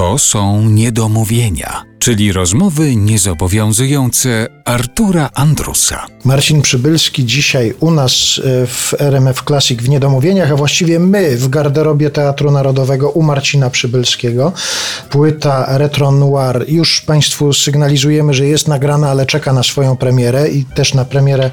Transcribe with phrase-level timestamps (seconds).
[0.00, 6.06] To są niedomówienia, czyli rozmowy niezobowiązujące Artura Andrusa.
[6.24, 8.12] Marcin Przybylski dzisiaj u nas
[8.44, 13.70] e, w RMF Classic w Niedomówieniach, a właściwie my w garderobie Teatru Narodowego u Marcina
[13.70, 14.52] Przybylskiego.
[15.10, 16.64] Płyta Retro Noir.
[16.68, 21.50] Już Państwu sygnalizujemy, że jest nagrana, ale czeka na swoją premierę i też na premierę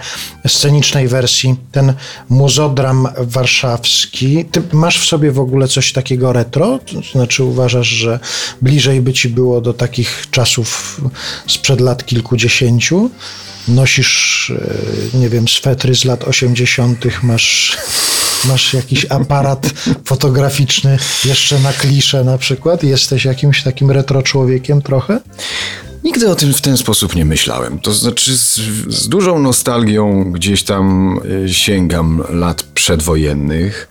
[0.47, 1.55] scenicznej wersji.
[1.71, 1.93] Ten
[2.29, 4.45] muzodram warszawski.
[4.45, 6.79] Ty masz w sobie w ogóle coś takiego retro?
[6.93, 8.19] To znaczy uważasz, że
[8.61, 11.01] bliżej by ci było do takich czasów
[11.47, 13.09] sprzed lat kilkudziesięciu?
[13.67, 14.49] Nosisz,
[15.13, 17.77] e, nie wiem, swetry z lat 80., masz,
[18.45, 19.69] masz jakiś aparat
[20.05, 22.83] fotograficzny jeszcze na klisze na przykład?
[22.83, 25.19] Jesteś jakimś takim retro człowiekiem trochę?
[26.03, 27.79] Nigdy o tym w ten sposób nie myślałem.
[27.79, 28.55] To znaczy, z,
[28.87, 33.87] z dużą nostalgią gdzieś tam y, sięgam lat przedwojennych,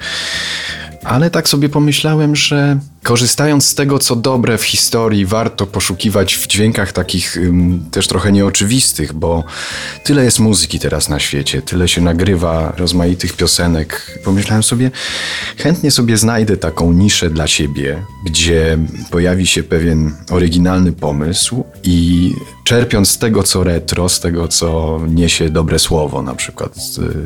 [1.06, 6.47] ale tak sobie pomyślałem, że korzystając z tego, co dobre w historii, warto poszukiwać w
[6.47, 9.45] dźwiękach takich ym, też trochę nieoczywistych, bo
[10.05, 14.19] tyle jest muzyki teraz na świecie, tyle się nagrywa rozmaitych piosenek.
[14.25, 14.91] Pomyślałem sobie,
[15.58, 18.78] chętnie sobie znajdę taką niszę dla siebie, gdzie
[19.11, 22.33] pojawi się pewien oryginalny pomysł i
[22.67, 26.75] czerpiąc z tego, co retro, z tego, co niesie dobre słowo, na przykład,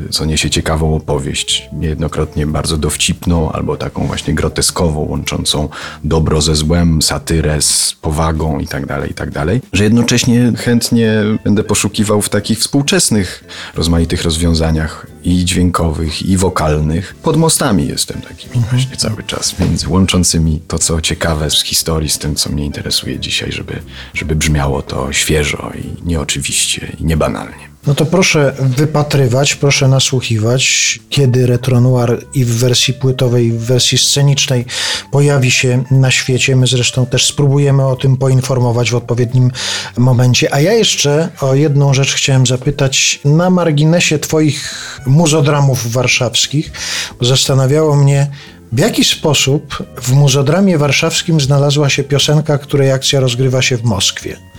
[0.09, 5.69] co niesie ciekawą opowieść, niejednokrotnie bardzo dowcipną albo taką właśnie groteskową, łączącą
[6.03, 9.31] dobro ze złem, satyrę z powagą i tak dalej, i tak
[9.73, 13.43] że jednocześnie chętnie będę poszukiwał w takich współczesnych,
[13.75, 17.15] rozmaitych rozwiązaniach i dźwiękowych, i wokalnych.
[17.15, 22.17] Pod mostami jestem takimi właśnie cały czas, między łączącymi to, co ciekawe z historii, z
[22.17, 23.81] tym, co mnie interesuje dzisiaj, żeby,
[24.13, 27.70] żeby brzmiało to świeżo i nieoczywiście i niebanalnie.
[27.87, 33.59] No to proszę wypatrywać, proszę nasłuchiwać, kiedy Retro Noir i w wersji płytowej, i w
[33.59, 34.65] wersji scenicznej
[35.11, 36.55] pojawi się na świecie.
[36.55, 39.51] My zresztą też spróbujemy o tym poinformować w odpowiednim
[39.97, 40.53] momencie.
[40.53, 43.19] A ja jeszcze o jedną rzecz chciałem zapytać.
[43.25, 46.71] Na marginesie Twoich muzodramów warszawskich
[47.21, 48.27] zastanawiało mnie,
[48.71, 54.50] w jaki sposób w muzodramie warszawskim znalazła się piosenka, której akcja rozgrywa się w Moskwie?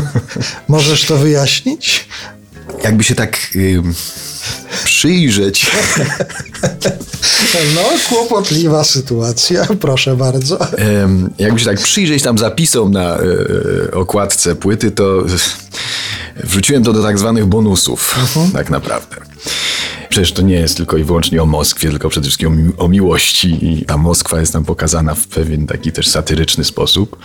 [0.68, 2.08] Możesz to wyjaśnić?
[2.84, 3.82] Jakby się tak y,
[4.84, 5.66] przyjrzeć.
[7.74, 10.58] No, kłopotliwa sytuacja, proszę bardzo.
[11.38, 13.20] Jakby się tak przyjrzeć tam zapisom na e,
[13.92, 15.24] okładce płyty, to
[16.44, 18.18] wrzuciłem to do tak zwanych bonusów,
[18.52, 19.31] tak naprawdę.
[20.12, 22.88] Przecież to nie jest tylko i wyłącznie o Moskwie, tylko przede wszystkim o, mi- o
[22.88, 27.16] miłości i ta Moskwa jest tam pokazana w pewien taki też satyryczny sposób.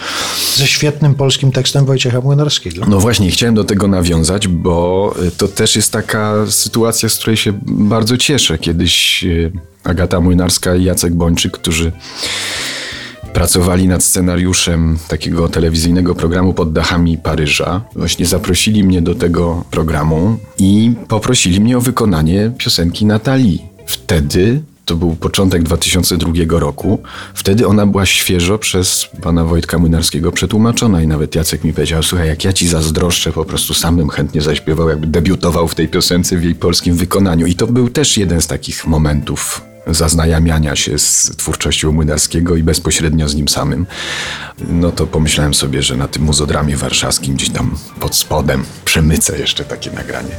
[0.56, 2.86] Ze świetnym polskim tekstem Wojciecha Młynarskiego.
[2.88, 7.38] No właśnie, chciałem do tego nawiązać, bo y, to też jest taka sytuacja, z której
[7.38, 8.58] się bardzo cieszę.
[8.58, 9.52] Kiedyś y,
[9.84, 11.92] Agata Młynarska i Jacek Bończyk, którzy
[13.38, 17.82] pracowali nad scenariuszem takiego telewizyjnego programu pod dachami Paryża.
[17.96, 23.66] Właśnie zaprosili mnie do tego programu i poprosili mnie o wykonanie piosenki Natalii.
[23.86, 27.00] Wtedy to był początek 2002 roku.
[27.34, 32.28] Wtedy ona była świeżo przez pana Wojtka Młynarskiego przetłumaczona i nawet Jacek mi powiedział, słuchaj,
[32.28, 36.38] jak ja ci zazdroszczę, po prostu sam bym chętnie zaśpiewał, jakby debiutował w tej piosence
[36.38, 37.46] w jej polskim wykonaniu.
[37.46, 43.30] I to był też jeden z takich momentów zaznajamiania się z twórczością Młynarskiego i bezpośrednio
[43.30, 43.86] z nim samym,
[44.68, 48.66] no to pomyślałem sobie, że na tym muzodramie warszawskim gdzieś tam pod spodem
[49.02, 50.30] przemycę jeszcze takie nagranie.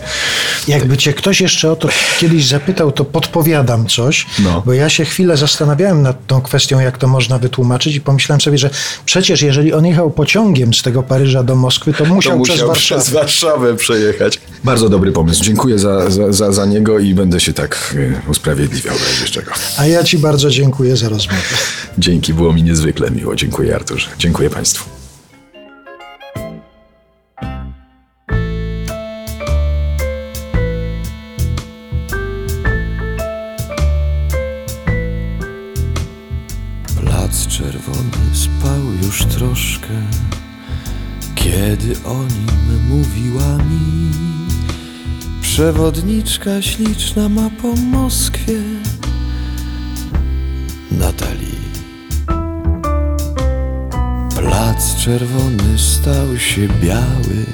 [0.69, 1.89] Jakby cię ktoś jeszcze o to
[2.21, 4.63] kiedyś zapytał, to podpowiadam coś, No.
[4.67, 8.59] bo ja się chwilę zastanawiałem nad tą kwestią, jak to można wytłumaczyć i pomyślałem sobie,
[8.59, 8.71] że
[9.05, 12.69] przecież jeżeli on jechał pociągiem z tego Paryża do Moskwy, to musiał, to przez musiał
[12.69, 13.01] Warszawę.
[13.03, 14.41] przez Warszawę przejechać.
[14.65, 15.45] Bardzo dobry pomysł.
[15.45, 19.51] Dziękuję za, za, za, za niego i będę się tak y, usprawiedliwiał razie czego.
[19.79, 21.43] A ja ci bardzo dziękuję za rozmowę.
[21.99, 23.37] Dzięki, było mi niezwykle miło.
[23.37, 24.07] Dziękuję Arturze.
[24.19, 24.98] Dziękuję Państwu.
[41.89, 44.11] Kiedy o nim mówiła mi
[45.41, 48.61] przewodniczka śliczna ma po Moskwie
[50.91, 51.59] Natalii.
[54.37, 57.47] Plac czerwony stał się biały,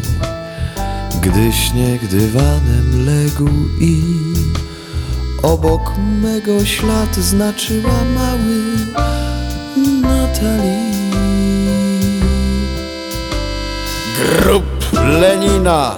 [1.21, 4.03] gdy śnieg dywanem legł i
[5.43, 5.93] obok
[6.23, 8.63] mego ślad znaczyła mały
[10.03, 10.94] Natalii.
[14.15, 15.97] Grób Lenina,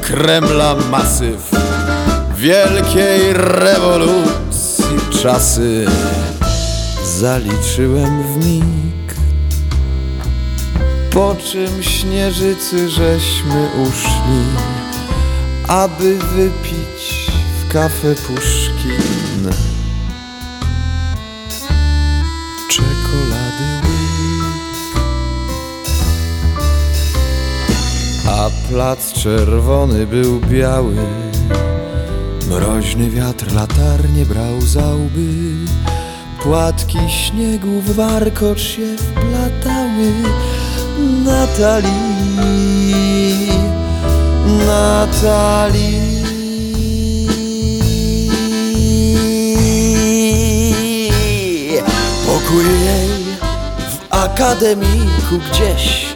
[0.00, 1.50] Kremla masyw,
[2.36, 4.84] wielkiej rewolucji
[5.22, 5.86] czasy
[7.04, 9.14] zaliczyłem w mig.
[11.14, 14.44] po czym śnieżycy żeśmy uszli,
[15.68, 17.30] aby wypić
[17.60, 19.73] w kafe Puszkin
[28.70, 30.96] plac czerwony był biały,
[32.48, 35.54] mroźny wiatr latarnie brał za łby.
[36.42, 40.12] Płatki śniegu w warkocz się wplatały.
[41.24, 41.94] Natalii,
[44.66, 46.24] Natalii.
[52.26, 53.24] Pokój jej
[53.78, 56.14] w akademiku gdzieś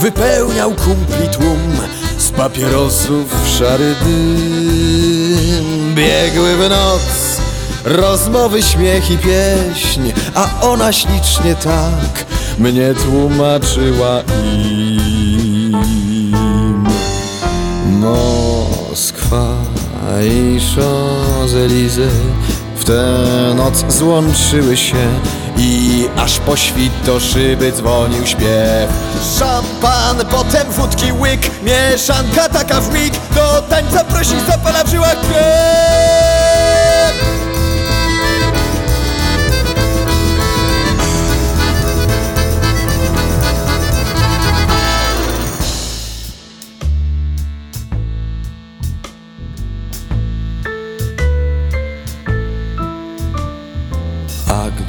[0.00, 1.76] Wypełniał kumpli tłum.
[2.18, 5.94] Z papierosów szary dym.
[5.94, 7.40] Biegły w noc
[7.84, 12.26] Rozmowy, śmiech i pieśń, a ona ślicznie tak
[12.58, 14.22] mnie tłumaczyła
[14.54, 15.76] im.
[17.90, 19.54] Moskwa
[20.24, 22.10] i Champs-Élysées
[22.76, 23.02] w tę
[23.54, 25.20] noc złączyły się
[25.56, 28.90] i aż po świt do szyby dzwonił śpiew.
[29.38, 36.25] Szampan, potem wódki łyk, mieszanka taka w mig, do tańca prosi zapala w żyłach krew.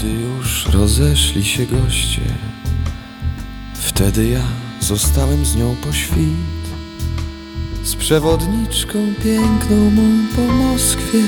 [0.07, 2.21] Gdy już rozeszli się goście,
[3.73, 4.41] wtedy ja
[4.79, 6.67] zostałem z nią po świt.
[7.83, 11.19] Z przewodniczką piękną mą po Moskwie.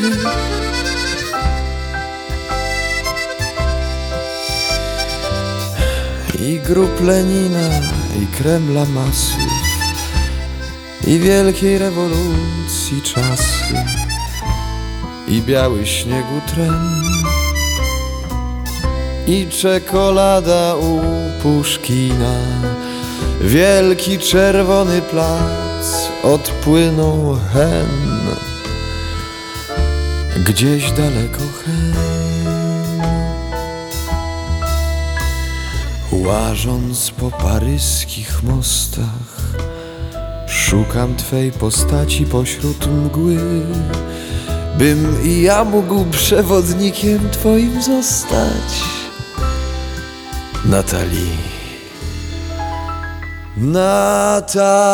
[6.40, 7.70] I grup Lenina,
[8.24, 9.38] i Kremla masyw,
[11.08, 13.76] i wielkiej rewolucji czasy,
[15.28, 17.10] i biały śniegu tren
[19.30, 21.02] i czekolada u
[21.44, 22.34] Puszkina.
[23.42, 27.88] Wielki czerwony plac odpłynął hen,
[30.46, 31.94] gdzieś daleko hen.
[36.12, 39.56] Łażąc po paryskich mostach,
[40.48, 43.38] szukam Twej postaci pośród mgły.
[44.78, 48.99] Bym i ja mógł przewodnikiem Twoim zostać.
[50.66, 51.38] Natalii.
[53.58, 54.90] Natalii.